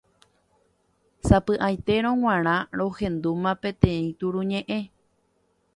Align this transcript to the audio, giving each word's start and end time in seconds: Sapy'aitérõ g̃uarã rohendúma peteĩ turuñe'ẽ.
Sapy'aitérõ 1.27 2.11
g̃uarã 2.21 2.57
rohendúma 2.79 3.51
peteĩ 3.61 4.09
turuñe'ẽ. 4.19 4.81